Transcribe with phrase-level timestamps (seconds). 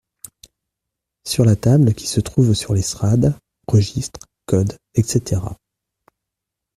[1.27, 3.35] Sur la table qui se trouve sur l’estrade,
[3.67, 5.39] registres, codes, etc…